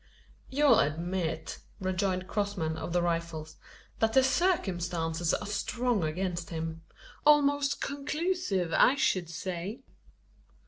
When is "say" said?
9.29-9.81